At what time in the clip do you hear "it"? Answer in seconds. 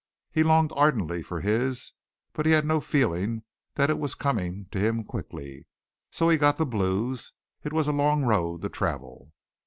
3.91-3.99, 7.63-7.71